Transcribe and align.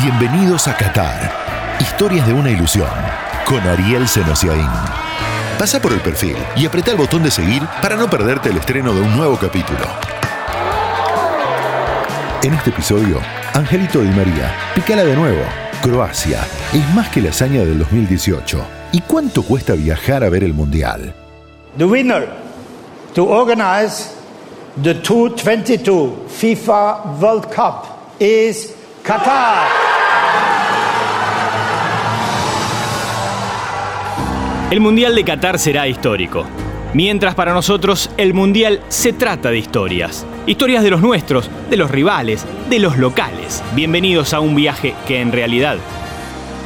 Bienvenidos 0.00 0.68
a 0.68 0.76
Qatar. 0.76 1.76
Historias 1.80 2.24
de 2.24 2.32
una 2.32 2.50
ilusión. 2.50 2.88
Con 3.44 3.58
Ariel 3.66 4.06
Senosiaín. 4.06 4.70
Pasa 5.58 5.82
por 5.82 5.92
el 5.92 6.00
perfil 6.00 6.36
y 6.54 6.66
apreta 6.66 6.92
el 6.92 6.96
botón 6.96 7.24
de 7.24 7.32
seguir 7.32 7.64
para 7.82 7.96
no 7.96 8.08
perderte 8.08 8.50
el 8.50 8.58
estreno 8.58 8.94
de 8.94 9.00
un 9.00 9.16
nuevo 9.16 9.36
capítulo. 9.36 9.80
En 12.44 12.54
este 12.54 12.70
episodio, 12.70 13.18
Angelito 13.54 14.00
Di 14.00 14.10
María, 14.10 14.54
picala 14.72 15.04
de 15.04 15.16
nuevo. 15.16 15.42
Croacia 15.82 16.46
es 16.72 16.94
más 16.94 17.08
que 17.08 17.20
la 17.20 17.30
hazaña 17.30 17.64
del 17.64 17.80
2018. 17.80 18.64
¿Y 18.92 19.00
cuánto 19.00 19.42
cuesta 19.42 19.72
viajar 19.72 20.22
a 20.22 20.28
ver 20.28 20.44
el 20.44 20.54
Mundial? 20.54 21.12
The 21.76 21.84
winner 21.84 22.28
to 23.14 23.24
organize 23.24 24.10
the 24.80 24.94
2022 24.94 26.12
FIFA 26.28 27.18
World 27.20 27.52
Cup 27.52 27.84
is 28.20 28.74
Qatar. 29.02 29.87
El 34.70 34.80
Mundial 34.80 35.14
de 35.14 35.24
Qatar 35.24 35.58
será 35.58 35.88
histórico. 35.88 36.44
Mientras 36.92 37.34
para 37.34 37.54
nosotros 37.54 38.10
el 38.18 38.34
Mundial 38.34 38.82
se 38.88 39.14
trata 39.14 39.50
de 39.50 39.56
historias. 39.56 40.26
Historias 40.44 40.84
de 40.84 40.90
los 40.90 41.00
nuestros, 41.00 41.50
de 41.70 41.78
los 41.78 41.90
rivales, 41.90 42.44
de 42.68 42.78
los 42.78 42.98
locales. 42.98 43.64
Bienvenidos 43.74 44.34
a 44.34 44.40
un 44.40 44.54
viaje 44.54 44.94
que 45.06 45.22
en 45.22 45.32
realidad 45.32 45.78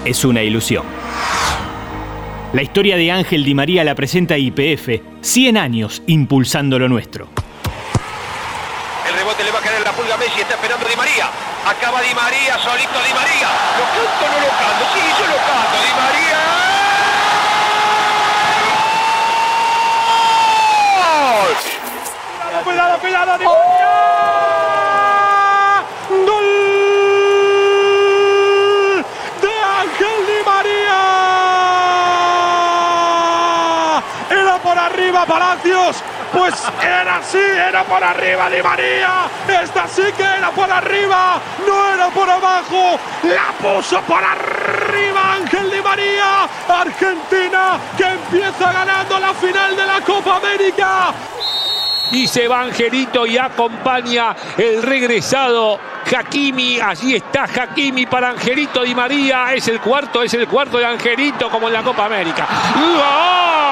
es 0.05 0.25
una 0.25 0.43
ilusión. 0.43 0.85
La 2.53 2.63
historia 2.63 2.97
de 2.97 3.13
Ángel 3.13 3.45
Di 3.45 3.55
María 3.55 3.85
la 3.85 3.95
presenta 3.95 4.37
IPF, 4.37 5.01
100 5.21 5.57
años 5.57 6.03
impulsando 6.09 6.81
lo 6.81 6.89
nuestro. 6.89 7.29
El 9.09 9.15
rebote 9.15 9.45
le 9.45 9.53
va 9.53 9.61
a 9.61 9.63
caer 9.63 9.81
la 9.85 9.93
pulga 9.93 10.17
Messi, 10.17 10.41
está 10.41 10.55
esperando 10.55 10.89
Di 10.89 10.97
María. 10.97 11.31
Acaba 11.65 12.03
Di 12.03 12.13
María, 12.17 12.59
solito 12.59 12.99
Di 13.07 13.15
María. 13.15 13.47
¿Lo 13.79 13.85
canto 13.95 14.27
no 14.27 14.41
lo 14.43 14.51
canto? 14.59 14.85
Sí, 14.93 15.01
yo 15.23 15.27
lo 15.31 15.37
canto, 15.37 15.77
Di 15.87 15.93
María. 15.95 16.52
¡Gol! 22.63 22.75
Cuidado, 22.75 22.99
cuidado, 22.99 23.39
Di 23.39 23.45
María. 23.45 23.89
Gol 26.11 26.45
de 29.43 29.53
Ángel 29.81 30.27
Di 30.27 30.39
María. 30.47 30.99
Era 34.31 34.59
por 34.59 34.79
arriba 34.79 35.27
Palacios. 35.27 36.03
Pues 36.33 36.55
era 36.81 37.17
así, 37.17 37.39
era 37.39 37.85
por 37.85 38.03
arriba 38.03 38.49
Di 38.49 38.63
María. 38.63 39.29
Esta 39.63 39.87
sí 39.89 40.05
que 40.17 40.23
era 40.23 40.51
por 40.51 40.71
arriba, 40.71 41.41
no 41.67 41.95
era 41.95 42.09
por 42.09 42.31
abajo. 42.31 42.99
La 43.25 43.53
puso 43.61 44.01
por 44.03 44.23
arriba 44.23 45.35
Ángel 45.35 45.71
Di 45.71 45.83
María. 45.83 46.49
Argentina 46.69 47.79
que 47.97 48.05
empieza 48.05 48.73
ganando 48.73 49.19
la 49.19 49.35
final 49.35 49.77
de 49.77 49.87
la 49.87 50.01
Copa 50.01 50.37
América. 50.37 51.13
Y 52.13 52.27
se 52.27 52.47
va 52.47 52.63
Angelito 52.63 53.27
y 53.27 53.39
acompaña 53.39 54.37
el 54.57 54.83
regresado 54.83 55.79
Hakimi. 56.05 56.79
Allí 56.79 57.15
está 57.17 57.45
Hakimi 57.45 58.07
para 58.07 58.31
Angelito 58.31 58.83
Di 58.83 58.95
María. 58.95 59.55
Es 59.55 59.69
el 59.69 59.81
cuarto, 59.81 60.23
es 60.23 60.35
el 60.35 60.47
cuarto 60.47 60.79
de 60.79 60.85
Angelito 60.85 61.49
como 61.49 61.69
en 61.69 61.75
la 61.75 61.83
Copa 61.83 62.07
América. 62.07 62.47
¡Gol! 62.75 63.63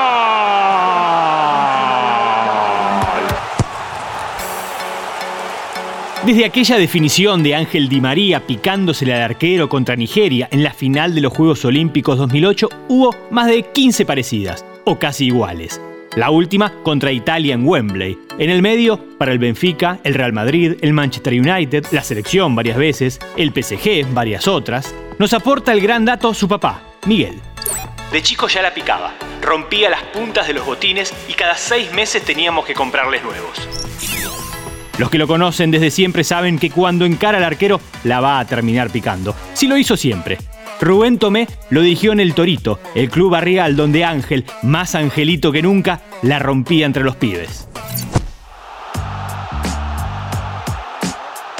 Desde 6.24 6.44
aquella 6.44 6.76
definición 6.76 7.42
de 7.42 7.54
Ángel 7.54 7.88
Di 7.88 8.00
María 8.00 8.46
picándosele 8.46 9.14
al 9.14 9.22
arquero 9.22 9.70
contra 9.70 9.96
Nigeria 9.96 10.48
en 10.50 10.62
la 10.62 10.74
final 10.74 11.14
de 11.14 11.22
los 11.22 11.32
Juegos 11.32 11.64
Olímpicos 11.64 12.18
2008, 12.18 12.68
hubo 12.88 13.16
más 13.30 13.46
de 13.46 13.62
15 13.62 14.04
parecidas, 14.04 14.64
o 14.84 14.98
casi 14.98 15.26
iguales. 15.26 15.80
La 16.16 16.30
última 16.30 16.72
contra 16.82 17.12
Italia 17.12 17.54
en 17.54 17.64
Wembley. 17.64 18.18
En 18.36 18.50
el 18.50 18.62
medio, 18.62 18.98
para 19.16 19.30
el 19.30 19.38
Benfica, 19.38 20.00
el 20.02 20.14
Real 20.14 20.32
Madrid, 20.32 20.74
el 20.80 20.92
Manchester 20.92 21.34
United, 21.34 21.86
la 21.92 22.02
selección 22.02 22.56
varias 22.56 22.76
veces, 22.76 23.20
el 23.36 23.50
PSG, 23.50 24.12
varias 24.12 24.48
otras. 24.48 24.92
Nos 25.20 25.32
aporta 25.32 25.72
el 25.72 25.80
gran 25.80 26.04
dato 26.04 26.34
su 26.34 26.48
papá, 26.48 26.82
Miguel. 27.06 27.40
De 28.10 28.22
chico 28.22 28.48
ya 28.48 28.60
la 28.60 28.74
picaba, 28.74 29.14
rompía 29.40 29.88
las 29.88 30.02
puntas 30.02 30.48
de 30.48 30.54
los 30.54 30.66
botines 30.66 31.14
y 31.28 31.34
cada 31.34 31.56
seis 31.56 31.92
meses 31.92 32.24
teníamos 32.24 32.66
que 32.66 32.74
comprarles 32.74 33.22
nuevos. 33.22 33.68
Los 34.98 35.10
que 35.10 35.18
lo 35.18 35.28
conocen 35.28 35.70
desde 35.70 35.92
siempre 35.92 36.24
saben 36.24 36.58
que 36.58 36.70
cuando 36.70 37.06
encara 37.06 37.38
al 37.38 37.44
arquero 37.44 37.80
la 38.02 38.20
va 38.20 38.40
a 38.40 38.46
terminar 38.46 38.90
picando. 38.90 39.34
Si 39.54 39.68
lo 39.68 39.76
hizo 39.76 39.96
siempre. 39.96 40.38
Rubén 40.80 41.18
Tomé 41.18 41.46
lo 41.68 41.82
dirigió 41.82 42.12
en 42.12 42.20
el 42.20 42.34
Torito, 42.34 42.78
el 42.94 43.10
club 43.10 43.32
barrial 43.32 43.76
donde 43.76 44.04
Ángel, 44.04 44.46
más 44.62 44.94
angelito 44.94 45.52
que 45.52 45.62
nunca, 45.62 46.00
la 46.22 46.38
rompía 46.38 46.86
entre 46.86 47.04
los 47.04 47.16
pibes. 47.16 47.68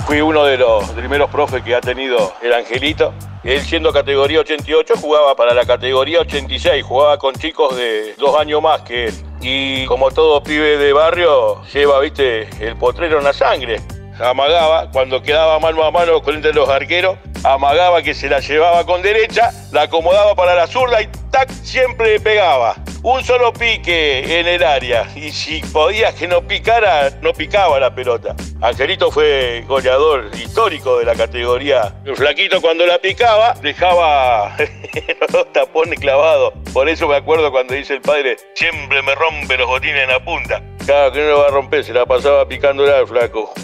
Fui 0.06 0.20
uno 0.22 0.44
de 0.44 0.56
los 0.56 0.88
primeros 0.90 1.30
profes 1.30 1.62
que 1.62 1.74
ha 1.74 1.80
tenido 1.80 2.32
el 2.42 2.52
Angelito. 2.52 3.14
Él 3.44 3.60
siendo 3.60 3.92
categoría 3.92 4.40
88 4.40 4.94
jugaba 5.00 5.36
para 5.36 5.54
la 5.54 5.64
categoría 5.64 6.20
86, 6.20 6.82
jugaba 6.82 7.16
con 7.16 7.34
chicos 7.34 7.76
de 7.76 8.14
dos 8.18 8.36
años 8.36 8.60
más 8.60 8.80
que 8.82 9.06
él. 9.06 9.14
Y 9.40 9.86
como 9.86 10.10
todo 10.10 10.42
pibe 10.42 10.78
de 10.78 10.92
barrio, 10.92 11.62
lleva, 11.72 12.00
viste, 12.00 12.48
el 12.58 12.76
potrero 12.76 13.18
en 13.18 13.24
la 13.24 13.32
sangre. 13.32 13.80
Amagaba, 14.20 14.90
cuando 14.90 15.22
quedaba 15.22 15.58
mano 15.58 15.82
a 15.82 15.90
mano 15.90 16.20
con 16.20 16.34
entre 16.34 16.52
los 16.52 16.68
arqueros, 16.68 17.16
amagaba 17.42 18.02
que 18.02 18.12
se 18.12 18.28
la 18.28 18.40
llevaba 18.40 18.84
con 18.84 19.00
derecha, 19.00 19.50
la 19.72 19.82
acomodaba 19.82 20.34
para 20.34 20.54
la 20.54 20.66
zurda 20.66 21.00
y 21.00 21.08
tac, 21.30 21.50
siempre 21.50 22.20
pegaba. 22.20 22.76
Un 23.02 23.24
solo 23.24 23.50
pique 23.54 24.40
en 24.40 24.46
el 24.46 24.62
área. 24.62 25.08
Y 25.16 25.30
si 25.30 25.62
podías 25.72 26.14
que 26.14 26.28
no 26.28 26.46
picara, 26.46 27.08
no 27.22 27.32
picaba 27.32 27.80
la 27.80 27.94
pelota. 27.94 28.36
Angelito 28.60 29.10
fue 29.10 29.64
goleador 29.66 30.30
histórico 30.34 30.98
de 30.98 31.06
la 31.06 31.14
categoría. 31.14 31.94
El 32.04 32.14
flaquito 32.14 32.60
cuando 32.60 32.84
la 32.84 32.98
picaba 32.98 33.54
dejaba 33.62 34.54
los 35.32 35.50
tapones 35.54 35.98
clavados. 35.98 36.52
Por 36.74 36.90
eso 36.90 37.08
me 37.08 37.16
acuerdo 37.16 37.50
cuando 37.50 37.72
dice 37.72 37.94
el 37.94 38.02
padre, 38.02 38.36
siempre 38.54 39.00
me 39.00 39.14
rompe 39.14 39.56
los 39.56 39.66
botines 39.66 40.02
en 40.02 40.10
la 40.10 40.22
punta. 40.22 40.62
Claro 40.84 41.10
que 41.10 41.20
no 41.20 41.26
lo 41.28 41.38
va 41.38 41.46
a 41.46 41.50
romper, 41.50 41.82
se 41.82 41.94
la 41.94 42.04
pasaba 42.04 42.46
picándola 42.46 42.98
al 42.98 43.06
flaco. 43.06 43.54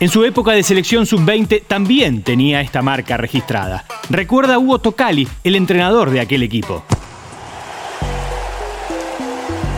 En 0.00 0.08
su 0.08 0.24
época 0.24 0.52
de 0.52 0.64
selección 0.64 1.06
sub-20 1.06 1.62
también 1.68 2.22
tenía 2.22 2.60
esta 2.60 2.82
marca 2.82 3.16
registrada. 3.16 3.84
Recuerda 4.10 4.54
a 4.54 4.58
Hugo 4.58 4.80
Tocali, 4.80 5.28
el 5.44 5.54
entrenador 5.54 6.10
de 6.10 6.20
aquel 6.20 6.42
equipo. 6.42 6.82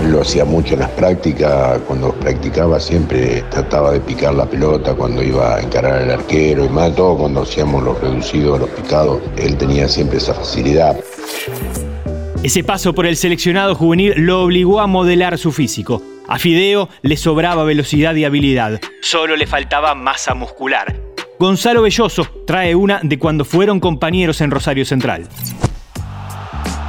Lo 0.08 0.22
hacía 0.22 0.44
mucho 0.44 0.74
en 0.74 0.80
las 0.80 0.90
prácticas, 0.90 1.80
cuando 1.80 2.12
practicaba 2.12 2.80
siempre 2.80 3.42
trataba 3.50 3.92
de 3.92 4.00
picar 4.00 4.34
la 4.34 4.46
pelota 4.46 4.94
cuando 4.94 5.22
iba 5.22 5.56
a 5.56 5.60
encarar 5.60 6.02
al 6.02 6.10
arquero 6.10 6.64
y 6.64 6.68
más 6.68 6.94
todo 6.94 7.18
cuando 7.18 7.42
hacíamos 7.42 7.82
los 7.82 8.00
reducidos, 8.00 8.60
los 8.60 8.70
picados, 8.70 9.20
él 9.36 9.56
tenía 9.56 9.88
siempre 9.88 10.18
esa 10.18 10.32
facilidad. 10.32 10.96
Ese 12.42 12.62
paso 12.64 12.94
por 12.94 13.06
el 13.06 13.16
seleccionado 13.16 13.74
juvenil 13.74 14.14
lo 14.16 14.44
obligó 14.44 14.80
a 14.80 14.86
modelar 14.86 15.36
su 15.38 15.52
físico. 15.52 16.00
A 16.28 16.38
Fideo 16.38 16.88
le 17.02 17.16
sobraba 17.16 17.64
velocidad 17.64 18.14
y 18.16 18.24
habilidad, 18.24 18.80
solo 19.00 19.36
le 19.36 19.46
faltaba 19.46 19.94
masa 19.94 20.34
muscular. 20.34 20.96
Gonzalo 21.38 21.82
Belloso 21.82 22.26
trae 22.46 22.74
una 22.74 23.00
de 23.02 23.18
cuando 23.18 23.44
fueron 23.44 23.78
compañeros 23.78 24.40
en 24.40 24.50
Rosario 24.50 24.84
Central. 24.84 25.28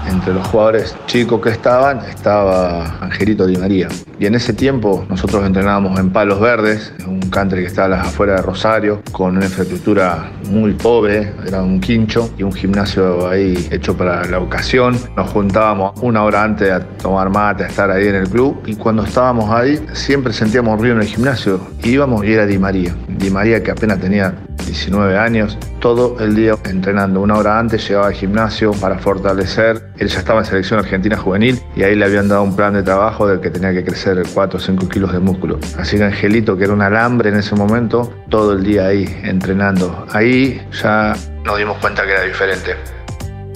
Entre 0.09 0.34
los 0.34 0.47
jugadores 0.47 0.95
chicos 1.06 1.41
que 1.41 1.50
estaban 1.50 2.00
estaba 2.06 2.97
Angelito 3.01 3.45
Di 3.45 3.57
María. 3.57 3.88
Y 4.19 4.25
en 4.25 4.35
ese 4.35 4.53
tiempo 4.53 5.06
nosotros 5.09 5.45
entrenábamos 5.45 6.00
en 6.00 6.12
Palos 6.12 6.39
Verdes, 6.39 6.94
un 7.06 7.19
country 7.30 7.62
que 7.62 7.68
está 7.68 7.86
a 7.86 7.88
las 7.88 8.07
afueras 8.07 8.38
de 8.38 8.42
Rosario, 8.42 9.01
con 9.12 9.38
una 9.38 9.45
infraestructura 9.45 10.31
muy 10.50 10.74
pobre, 10.74 11.33
era 11.45 11.62
un 11.62 11.80
quincho 11.80 12.31
y 12.38 12.44
un 12.44 12.51
gimnasio 12.51 13.27
ahí 13.27 13.68
hecho 13.71 13.95
para 13.95 14.25
la 14.25 14.39
ocasión. 14.39 14.98
Nos 15.15 15.30
juntábamos 15.30 15.94
una 16.01 16.24
hora 16.24 16.44
antes 16.44 16.71
a 16.71 16.80
tomar 16.80 17.30
mate, 17.30 17.65
a 17.65 17.68
estar 17.68 17.92
ahí 17.92 18.07
en 18.07 18.15
el 18.15 18.30
club 18.30 18.62
y 18.65 18.75
cuando 18.75 19.04
estábamos 19.04 19.50
ahí 19.51 19.80
siempre 19.94 20.33
sentíamos 20.33 20.80
ruido 20.80 20.95
en 20.95 21.01
el 21.01 21.07
gimnasio. 21.07 21.59
Íbamos 21.83 22.25
y 22.25 22.33
era 22.33 22.45
Di 22.45 22.57
María. 22.57 22.95
Di 23.07 23.30
María 23.30 23.62
que 23.62 23.71
apenas 23.71 24.00
tenía 24.00 24.33
19 24.68 25.18
años, 25.18 25.58
todo 25.80 26.19
el 26.19 26.36
día 26.36 26.56
entrenando. 26.66 27.22
Una 27.22 27.38
hora 27.38 27.58
antes 27.58 27.88
llegaba 27.88 28.08
al 28.08 28.14
gimnasio 28.14 28.72
para 28.74 29.00
fortalecer. 29.00 29.81
Él 29.98 30.08
ya 30.08 30.19
estaba 30.19 30.42
en 30.42 30.46
selección 30.46 30.80
argentina 30.80 31.18
juvenil 31.18 31.60
y 31.75 31.84
ahí 31.84 31.96
le 31.96 32.06
habían 32.06 32.28
dado 32.28 32.44
un 32.44 32.56
plan 32.56 32.74
de 32.74 32.84
trabajo 32.84 33.28
del 33.28 33.40
que 33.40 33.50
tenía 33.50 33.74
que 33.74 33.84
crecer 33.84 34.22
4 34.34 34.58
o 34.58 34.62
5 34.62 34.90
kilos 34.90 35.12
de 35.12 35.19
músculo. 35.19 35.60
Así 35.78 35.98
que 35.98 36.04
Angelito, 36.04 36.58
que 36.58 36.66
era 36.66 36.74
un 36.74 36.81
alambre 36.81 37.30
en 37.30 37.38
ese 37.38 37.56
momento, 37.56 38.14
todo 38.30 38.54
el 38.54 38.64
día 38.64 38.88
ahí 38.88 39.06
entrenando. 39.24 40.06
Ahí 40.12 40.62
ya 40.84 41.16
nos 41.44 41.58
dimos 41.58 41.78
cuenta 41.78 42.06
que 42.06 42.12
era 42.12 42.24
diferente. 42.24 42.75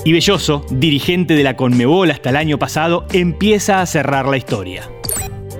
Y 0.04 0.14
Belloso, 0.14 0.66
dirigente 0.72 1.36
de 1.36 1.44
la 1.44 1.56
Conmebol 1.56 2.10
hasta 2.10 2.32
el 2.32 2.36
año 2.36 2.58
pasado, 2.58 3.06
empieza 3.14 3.82
a 3.82 3.86
cerrar 3.86 4.28
la 4.28 4.38
historia. 4.38 4.84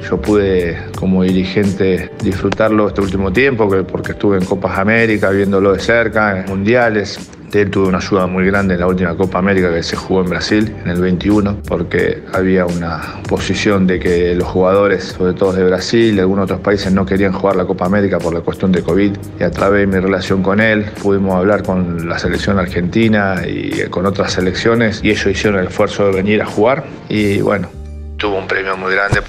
Yo 0.10 0.20
pude 0.20 0.78
como 0.96 1.24
dirigente 1.24 2.12
disfrutarlo 2.22 2.88
este 2.88 3.02
último 3.02 3.32
tiempo 3.32 3.70
porque 3.88 4.12
estuve 4.14 4.38
en 4.38 4.46
Copas 4.46 4.78
América 4.78 5.30
viéndolo 5.30 5.74
de 5.74 5.80
cerca, 5.80 6.40
en 6.40 6.46
mundiales, 6.46 7.32
él 7.60 7.70
tuvo 7.70 7.88
una 7.88 7.98
ayuda 7.98 8.28
muy 8.28 8.46
grande 8.46 8.76
en 8.76 8.80
la 8.80 8.88
última 8.88 9.16
Copa 9.16 9.40
América 9.40 9.74
que 9.74 9.84
se 9.84 9.96
jugó 9.96 10.22
en 10.22 10.30
Brasil 10.30 10.74
en 10.84 10.90
el 10.90 11.02
21, 11.02 11.58
porque 11.68 12.24
había 12.34 12.66
una 12.66 13.02
posición 13.28 13.88
de 13.88 14.00
que 14.00 14.36
los 14.36 14.48
jugadores, 14.48 15.16
sobre 15.18 15.34
todo 15.34 15.54
de 15.54 15.64
Brasil 15.64 16.16
y 16.16 16.20
algunos 16.20 16.46
otros 16.46 16.62
países, 16.62 16.92
no 16.92 17.06
querían 17.06 17.34
jugar 17.34 17.56
la 17.56 17.66
Copa 17.66 17.86
América 17.86 18.20
por 18.20 18.34
la 18.34 18.42
cuestión 18.42 18.72
de 18.72 18.84
COVID. 18.84 19.18
Y 19.40 19.44
a 19.44 19.52
través 19.52 19.82
de 19.82 19.88
mi 19.88 20.00
relación 20.02 20.42
con 20.44 20.60
él, 20.60 20.86
pudimos 21.02 21.36
hablar 21.36 21.64
con 21.64 22.08
la 22.08 22.18
selección 22.20 22.58
argentina 22.60 23.42
y 23.46 23.90
con 23.90 24.06
otras 24.06 24.34
selecciones, 24.34 25.02
y 25.04 25.12
ellos 25.12 25.26
hicieron 25.28 25.60
el 25.60 25.68
esfuerzo 25.68 26.06
de 26.06 26.14
venir 26.14 26.42
a 26.42 26.46
jugar. 26.46 26.86
Y 27.10 27.42
bueno, 27.42 27.70
tuvo 28.18 28.38
un 28.38 28.48
premio 28.48 28.78
muy 28.78 28.94
grande 28.94 29.22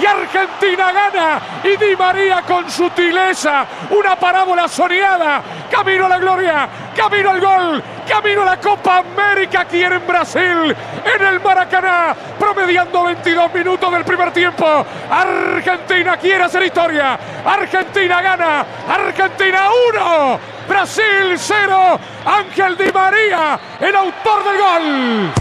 y 0.00 0.06
Argentina 0.06 0.92
gana. 0.92 1.40
Y 1.62 1.76
Di 1.76 1.96
María 1.96 2.42
con 2.42 2.70
sutileza, 2.70 3.66
una 3.90 4.16
parábola 4.16 4.68
soñada, 4.68 5.42
camino 5.70 6.06
a 6.06 6.08
la 6.08 6.18
gloria, 6.18 6.68
camino 6.96 7.30
al 7.30 7.40
gol, 7.40 7.82
camino 8.08 8.42
a 8.42 8.44
la 8.44 8.60
Copa 8.60 8.98
América 8.98 9.60
aquí 9.60 9.82
en 9.82 10.06
Brasil, 10.06 10.76
en 11.04 11.26
el 11.26 11.40
Maracaná, 11.40 12.14
promediando 12.38 13.04
22 13.04 13.54
minutos 13.54 13.92
del 13.92 14.04
primer 14.04 14.32
tiempo. 14.32 14.86
Argentina 15.10 16.16
quiere 16.16 16.44
hacer 16.44 16.62
historia, 16.64 17.18
Argentina 17.44 18.22
gana, 18.22 18.66
Argentina 18.88 19.68
1, 19.94 20.40
Brasil 20.68 21.34
0, 21.36 22.00
Ángel 22.26 22.76
Di 22.76 22.92
María, 22.92 23.58
el 23.80 23.96
autor 23.96 24.44
del 24.44 24.58
gol. 24.58 25.32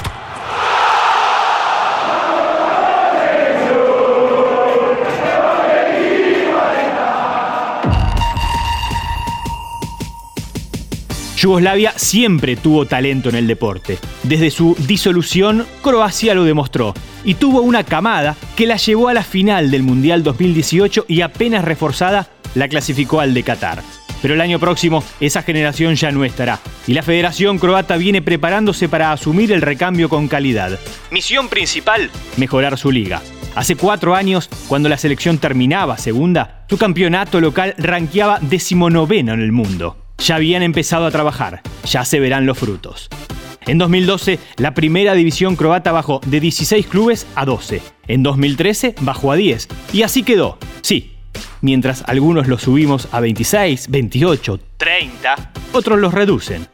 Yugoslavia 11.44 11.92
siempre 11.98 12.56
tuvo 12.56 12.86
talento 12.86 13.28
en 13.28 13.36
el 13.36 13.48
deporte. 13.48 14.00
Desde 14.24 14.50
su 14.50 14.78
disolución, 14.88 15.66
Croacia 15.82 16.34
lo 16.34 16.46
demostró 16.46 16.94
y 17.26 17.34
tuvo 17.34 17.60
una 17.60 17.84
camada 17.84 18.38
que 18.56 18.66
la 18.66 18.78
llevó 18.78 19.10
a 19.10 19.14
la 19.14 19.24
final 19.24 19.70
del 19.70 19.84
Mundial 19.84 20.24
2018 20.24 21.04
y 21.10 21.20
apenas 21.20 21.66
reforzada 21.66 22.30
la 22.56 22.70
clasificó 22.70 23.20
al 23.20 23.34
de 23.34 23.44
Qatar. 23.44 23.84
Pero 24.22 24.36
el 24.36 24.40
año 24.40 24.58
próximo 24.58 25.04
esa 25.20 25.42
generación 25.42 25.96
ya 25.96 26.14
no 26.14 26.24
estará 26.24 26.62
y 26.88 26.94
la 26.94 27.04
Federación 27.04 27.60
Croata 27.60 27.98
viene 27.98 28.22
preparándose 28.22 28.88
para 28.88 29.12
asumir 29.12 29.52
el 29.52 29.62
recambio 29.62 30.08
con 30.08 30.30
calidad. 30.30 30.80
Misión 31.12 31.50
principal, 31.50 32.10
mejorar 32.38 32.78
su 32.78 32.90
liga. 32.90 33.22
Hace 33.54 33.76
cuatro 33.76 34.16
años, 34.16 34.48
cuando 34.70 34.88
la 34.88 34.98
selección 34.98 35.40
terminaba 35.40 35.98
segunda, 35.98 36.64
su 36.70 36.78
campeonato 36.78 37.42
local 37.42 37.76
ranqueaba 37.78 38.40
decimonoveno 38.40 39.34
en 39.34 39.42
el 39.42 39.52
mundo 39.52 40.03
ya 40.24 40.36
habían 40.36 40.64
empezado 40.64 41.06
a 41.06 41.12
trabajar, 41.12 41.62
ya 41.86 42.06
se 42.06 42.20
verán 42.20 42.46
los 42.46 42.58
frutos. 42.58 43.10
En 43.66 43.78
2012, 43.78 44.40
la 44.58 44.74
primera 44.74 45.14
división 45.14 45.56
croata 45.56 45.92
bajó 45.92 46.20
de 46.26 46.40
16 46.40 46.86
clubes 46.88 47.28
a 47.36 47.46
12. 47.46 47.82
En 48.08 48.24
2013 48.24 48.96
bajó 49.02 49.32
a 49.32 49.36
10. 49.36 49.70
Y 49.94 50.02
así 50.02 50.24
quedó. 50.24 50.58
Sí, 50.82 51.14
mientras 51.62 52.04
algunos 52.08 52.48
los 52.48 52.62
subimos 52.62 53.08
a 53.12 53.20
26, 53.22 53.90
28, 53.90 54.60
30, 54.78 55.52
otros 55.72 56.00
los 56.00 56.14
reducen. 56.14 56.68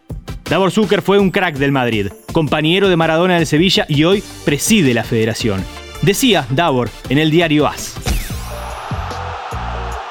Davor 0.50 0.72
Zucker 0.72 1.04
fue 1.04 1.20
un 1.20 1.30
crack 1.30 1.58
del 1.58 1.72
Madrid, 1.72 2.08
compañero 2.32 2.90
de 2.90 2.98
Maradona 2.98 3.36
del 3.36 3.46
Sevilla 3.46 3.86
y 3.88 4.04
hoy 4.04 4.24
preside 4.46 4.96
la 4.96 5.04
federación. 5.04 5.64
Decía 6.02 6.48
Davor 6.50 6.90
en 7.10 7.20
el 7.20 7.30
diario 7.30 7.68
AS 7.68 8.09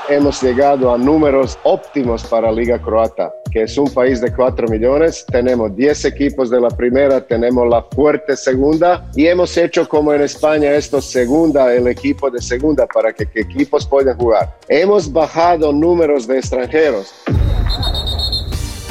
hemos 0.08 0.42
llegado 0.42 0.92
a 0.92 0.98
números 0.98 1.58
óptimos 1.64 2.24
para 2.24 2.50
Liga 2.50 2.80
Croata, 2.80 3.32
que 3.50 3.62
es 3.62 3.76
un 3.76 3.92
país 3.92 4.20
de 4.20 4.32
4 4.32 4.68
millones. 4.68 5.24
Tenemos 5.30 5.74
10 5.76 6.06
equipos 6.06 6.50
de 6.50 6.60
la 6.60 6.68
primera, 6.68 7.20
tenemos 7.20 7.68
la 7.68 7.82
fuerte 7.82 8.36
segunda 8.36 9.08
y 9.14 9.26
hemos 9.26 9.56
hecho 9.56 9.88
como 9.88 10.12
en 10.12 10.22
España 10.22 10.72
esto 10.72 11.00
segunda, 11.00 11.72
el 11.74 11.86
equipo 11.88 12.30
de 12.30 12.40
segunda 12.40 12.86
para 12.86 13.12
que, 13.12 13.26
que 13.26 13.40
equipos 13.40 13.86
puedan 13.86 14.16
jugar. 14.16 14.56
Hemos 14.68 15.12
bajado 15.12 15.72
números 15.72 16.26
de 16.26 16.38
extranjeros. 16.38 17.12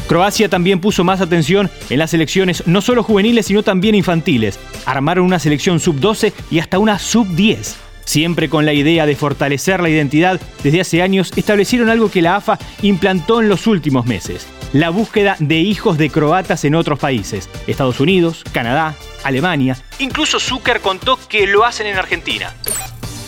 Croacia 0.08 0.48
también 0.48 0.80
puso 0.80 1.04
más 1.04 1.20
atención 1.20 1.70
en 1.90 2.00
las 2.00 2.12
selecciones 2.12 2.66
no 2.66 2.82
solo 2.82 3.04
juveniles 3.04 3.48
sino 3.48 3.64
también 3.64 3.96
infantiles. 3.96 4.58
Armaron 4.86 5.26
una 5.26 5.40
selección 5.40 5.80
sub-12 5.80 6.32
y 6.50 6.60
hasta 6.60 6.80
una 6.80 6.98
sub-10 6.98 7.87
Siempre 8.08 8.48
con 8.48 8.66
la 8.66 8.72
idea 8.72 9.06
de 9.06 9.18
fortalecer 9.18 9.82
la 9.82 9.90
identidad, 9.90 10.40
desde 10.64 10.80
hace 10.80 11.02
años 11.02 11.34
establecieron 11.36 11.90
algo 11.90 12.10
que 12.10 12.22
la 12.22 12.38
AFA 12.38 12.58
implantó 12.82 13.42
en 13.42 13.50
los 13.50 13.68
últimos 13.68 14.06
meses. 14.06 14.48
La 14.72 14.92
búsqueda 14.92 15.36
de 15.40 15.58
hijos 15.58 15.98
de 15.98 16.10
croatas 16.10 16.64
en 16.64 16.76
otros 16.76 17.00
países. 17.00 17.50
Estados 17.68 18.00
Unidos, 18.00 18.46
Canadá, 18.54 18.96
Alemania. 19.26 19.76
Incluso 20.00 20.40
Zucker 20.40 20.80
contó 20.80 21.20
que 21.28 21.48
lo 21.48 21.66
hacen 21.66 21.86
en 21.88 21.98
Argentina. 21.98 22.54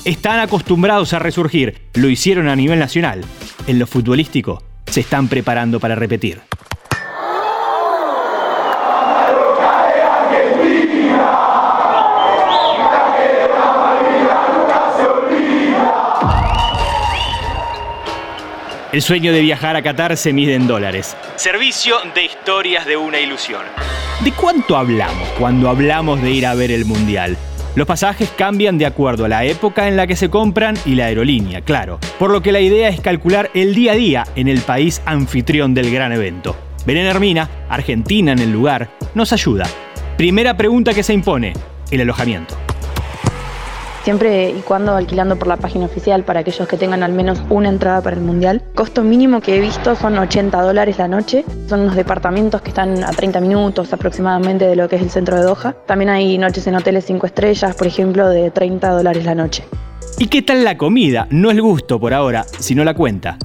Están 0.06 0.40
acostumbrados 0.40 1.12
a 1.12 1.20
resurgir. 1.20 1.81
Lo 1.96 2.08
hicieron 2.08 2.48
a 2.48 2.56
nivel 2.56 2.80
nacional. 2.80 3.26
En 3.68 3.80
lo 3.80 3.86
futbolístico, 3.86 4.64
se 4.90 5.02
están 5.02 5.28
preparando 5.28 5.81
para 5.81 5.96
repetir. 5.96 6.40
El 18.91 19.03
sueño 19.03 19.31
de 19.31 19.41
viajar 19.41 19.75
a 19.75 19.83
Qatar 19.83 20.18
se 20.18 20.33
mide 20.33 20.56
en 20.56 20.65
dólares. 20.65 21.15
Servicio 21.36 21.97
de 22.15 22.24
historias 22.24 22.88
de 22.88 22.97
una 22.97 23.19
ilusión. 23.19 23.62
¿De 24.24 24.31
cuánto 24.31 24.75
hablamos 24.75 25.30
cuando 25.38 25.69
hablamos 25.69 26.19
de 26.24 26.31
ir 26.31 26.47
a 26.47 26.56
ver 26.56 26.71
el 26.71 26.86
Mundial? 26.86 27.38
Los 27.75 27.86
pasajes 27.86 28.31
cambian 28.36 28.80
de 28.80 28.88
acuerdo 28.88 29.25
a 29.25 29.30
la 29.30 29.45
época 29.45 29.88
en 29.88 29.95
la 29.95 30.07
que 30.07 30.15
se 30.15 30.31
compran 30.31 30.75
y 30.88 30.95
la 30.95 31.06
aerolínea, 31.06 31.62
claro. 31.62 32.00
Por 32.18 32.31
lo 32.31 32.41
que 32.41 32.51
la 32.51 32.62
idea 32.62 32.89
es 32.89 33.00
calcular 33.00 33.51
el 33.53 33.75
día 33.75 33.91
a 33.91 33.95
día 33.95 34.24
en 34.36 34.47
el 34.47 34.62
país 34.62 35.03
anfitrión 35.06 35.75
del 35.75 35.92
gran 35.92 36.12
evento. 36.12 36.56
Belén 36.88 37.06
Hermina, 37.06 37.47
Argentina 37.69 38.31
en 38.31 38.39
el 38.39 38.51
lugar, 38.51 38.89
nos 39.13 39.31
ayuda. 39.31 39.68
Primera 40.18 40.57
pregunta 40.57 40.95
que 40.95 41.03
se 41.03 41.13
impone, 41.13 41.53
el 41.92 42.01
alojamiento 42.01 42.57
siempre 44.09 44.50
y 44.50 44.61
cuando 44.61 44.95
alquilando 44.95 45.38
por 45.38 45.47
la 45.47 45.57
página 45.57 45.85
oficial 45.85 46.23
para 46.23 46.39
aquellos 46.39 46.67
que 46.67 46.77
tengan 46.77 47.03
al 47.03 47.13
menos 47.13 47.44
una 47.51 47.69
entrada 47.69 48.01
para 48.01 48.15
el 48.15 48.23
Mundial. 48.23 48.63
Costo 48.73 49.04
mínimo 49.04 49.39
que 49.39 49.56
he 49.56 49.59
visto 49.59 49.95
son 49.95 50.18
80 50.18 50.59
dólares 50.63 50.97
la 50.97 51.07
noche. 51.07 51.45
Son 51.68 51.81
unos 51.81 51.95
departamentos 51.95 52.63
que 52.63 52.69
están 52.69 53.04
a 53.04 53.11
30 53.11 53.39
minutos 53.39 53.94
aproximadamente 53.94 54.66
de 54.66 54.75
lo 54.75 54.89
que 54.89 54.95
es 54.95 55.04
el 55.04 55.11
centro 55.11 55.35
de 55.35 55.44
Doha. 55.44 55.75
También 55.85 56.09
hay 56.09 56.39
noches 56.39 56.66
en 56.66 56.73
hoteles 56.73 57.06
5 57.06 57.28
estrellas, 57.28 57.75
por 57.75 57.85
ejemplo, 57.85 58.28
de 58.30 58.49
30 58.49 58.89
dólares 58.89 59.25
la 59.25 59.35
noche. 59.35 59.63
¿Y 60.18 60.25
qué 60.25 60.42
tal 60.42 60.63
la 60.63 60.75
comida? 60.75 61.28
No 61.30 61.51
el 61.51 61.61
gusto 61.61 61.99
por 61.99 62.16
ahora, 62.16 62.45
sino 62.57 62.83
la 62.83 62.95
cuenta. 62.95 63.37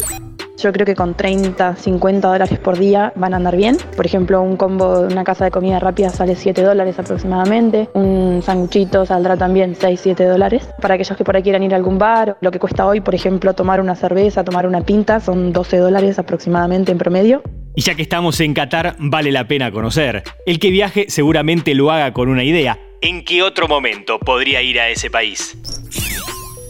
Yo 0.65 0.73
creo 0.73 0.87
que 0.87 0.95
con 0.95 1.15
30, 1.15 1.77
50 1.77 2.27
dólares 2.27 2.59
por 2.59 2.79
día 2.79 3.13
van 3.17 3.35
a 3.35 3.37
andar 3.37 3.55
bien. 3.55 3.77
Por 3.97 4.07
ejemplo, 4.07 4.41
un 4.41 4.57
combo 4.57 5.01
de 5.01 5.13
una 5.13 5.23
casa 5.23 5.45
de 5.45 5.51
comida 5.51 5.79
rápida 5.79 6.09
sale 6.09 6.37
7 6.37 6.63
dólares 6.63 6.99
aproximadamente. 6.99 7.91
Un 7.93 8.41
sanguchito 8.43 9.05
saldrá 9.05 9.37
también 9.37 9.77
6, 9.79 10.01
7 10.03 10.25
dólares. 10.25 10.67
Para 10.81 10.95
aquellos 10.95 11.19
que 11.19 11.23
por 11.23 11.37
ahí 11.37 11.43
quieran 11.43 11.63
ir 11.65 11.75
a 11.75 11.77
algún 11.77 11.99
bar, 11.99 12.39
lo 12.41 12.51
que 12.51 12.59
cuesta 12.59 12.87
hoy, 12.87 13.03
por 13.03 13.15
ejemplo, 13.15 13.53
tomar 13.53 13.79
una 13.79 13.95
cerveza, 13.95 14.43
tomar 14.43 14.67
una 14.67 14.81
pinta, 14.81 15.21
son 15.21 15.53
12 15.53 15.77
dólares 15.77 16.19
aproximadamente 16.19 16.93
en 16.93 16.97
promedio. 16.97 17.43
Y 17.77 17.83
ya 17.83 17.95
que 17.95 18.01
estamos 18.01 18.41
en 18.41 18.55
Qatar, 18.55 18.97
vale 18.99 19.33
la 19.33 19.47
pena 19.47 19.71
conocer. 19.71 20.23
El 20.47 20.59
que 20.59 20.71
viaje 20.71 21.05
seguramente 21.11 21.75
lo 21.75 21.91
haga 21.91 22.15
con 22.15 22.31
una 22.31 22.43
idea. 22.43 22.79
¿En 23.03 23.23
qué 23.23 23.43
otro 23.43 23.69
momento 23.69 24.19
podría 24.19 24.63
ir 24.63 24.81
a 24.81 24.89
ese 24.89 25.11
país? 25.11 25.59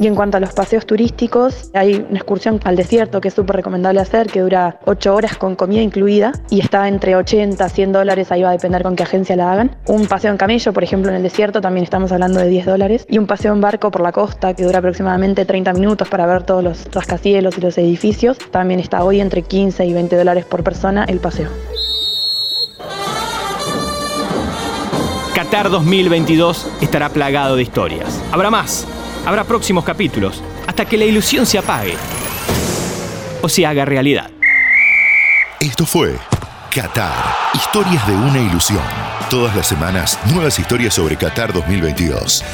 Y 0.01 0.07
en 0.09 0.15
cuanto 0.15 0.37
a 0.37 0.41
los 0.41 0.53
paseos 0.53 0.87
turísticos, 0.87 1.71
hay 1.73 2.05
una 2.09 2.19
excursión 2.19 2.61
al 2.65 2.77
desierto 2.77 3.21
que 3.21 3.29
es 3.29 3.35
súper 3.35 3.57
recomendable 3.57 4.01
hacer, 4.01 4.27
que 4.27 4.41
dura 4.41 4.81
8 4.87 5.15
horas 5.15 5.37
con 5.37 5.55
comida 5.55 5.83
incluida 5.83 6.33
y 6.51 6.61
está 6.61 6.89
entre 6.89 7.15
80 7.15 7.65
a 7.65 7.69
100 7.69 7.93
dólares, 7.93 8.33
ahí 8.33 8.43
va 8.43 8.51
a 8.51 8.53
depender 8.53 8.83
con 8.83 8.97
qué 8.97 9.05
agencia 9.05 9.37
la 9.37 9.53
hagan. 9.53 9.77
Un 9.87 10.07
paseo 10.07 10.33
en 10.33 10.37
camello, 10.37 10.73
por 10.73 10.83
ejemplo, 10.83 11.11
en 11.11 11.17
el 11.17 11.23
desierto, 11.23 11.61
también 11.61 11.85
estamos 11.85 12.11
hablando 12.11 12.41
de 12.41 12.49
10 12.49 12.67
dólares. 12.67 13.07
Y 13.09 13.19
un 13.19 13.27
paseo 13.27 13.53
en 13.53 13.61
barco 13.61 13.91
por 13.91 14.03
la 14.03 14.13
costa, 14.13 14.55
que 14.55 14.65
dura 14.65 14.81
aproximadamente 14.81 15.45
30 15.45 15.73
minutos 15.75 16.09
para 16.09 16.27
ver 16.27 16.43
todos 16.43 16.65
los 16.65 16.85
rascacielos 16.93 17.57
y 17.59 17.61
los 17.61 17.79
edificios, 17.79 18.39
también 18.51 18.81
está 18.81 19.05
hoy 19.05 19.21
entre 19.21 19.43
15 19.43 19.87
y 19.87 19.93
20 19.93 20.17
dólares 20.17 20.45
por 20.45 20.65
persona 20.65 21.05
el 21.05 21.21
paseo. 21.21 21.51
Qatar 25.35 25.71
2022 25.71 26.69
estará 26.81 27.09
plagado 27.09 27.57
de 27.57 27.63
historias. 27.63 28.23
Habrá 28.33 28.51
más 28.51 28.87
Habrá 29.27 29.45
próximos 29.45 29.85
capítulos, 29.85 30.43
hasta 30.67 30.85
que 30.85 30.97
la 30.99 31.05
ilusión 31.05 31.47
se 31.47 31.59
apague 31.59 31.95
o 33.41 33.49
se 33.49 33.65
haga 33.65 33.85
realidad. 33.85 34.31
Esto 35.61 35.87
fue 35.87 36.17
Qatar, 36.71 37.13
historias 37.55 38.07
de 38.07 38.13
una 38.15 38.39
ilusión. 38.39 38.83
Todas 39.31 39.57
las 39.57 39.67
semanas, 39.67 40.19
nuevas 40.33 40.59
historias 40.59 40.95
sobre 40.95 41.17
Qatar 41.17 41.53
2022. 41.53 42.45